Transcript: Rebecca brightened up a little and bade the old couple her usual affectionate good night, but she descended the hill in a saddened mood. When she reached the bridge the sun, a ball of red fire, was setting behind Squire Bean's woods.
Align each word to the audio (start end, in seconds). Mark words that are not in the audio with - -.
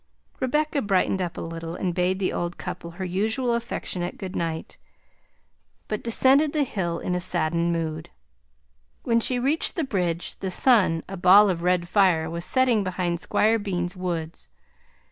Rebecca 0.39 0.81
brightened 0.81 1.21
up 1.21 1.37
a 1.37 1.41
little 1.41 1.75
and 1.75 1.93
bade 1.93 2.17
the 2.17 2.33
old 2.33 2.57
couple 2.57 2.89
her 2.89 3.05
usual 3.05 3.53
affectionate 3.53 4.17
good 4.17 4.35
night, 4.35 4.79
but 5.87 5.99
she 5.99 6.03
descended 6.05 6.53
the 6.53 6.63
hill 6.63 6.97
in 6.97 7.13
a 7.13 7.19
saddened 7.19 7.71
mood. 7.71 8.09
When 9.03 9.19
she 9.19 9.37
reached 9.37 9.75
the 9.75 9.83
bridge 9.83 10.37
the 10.39 10.49
sun, 10.49 11.03
a 11.07 11.17
ball 11.17 11.51
of 11.51 11.61
red 11.61 11.87
fire, 11.87 12.31
was 12.31 12.45
setting 12.45 12.83
behind 12.83 13.19
Squire 13.19 13.59
Bean's 13.59 13.95
woods. 13.95 14.49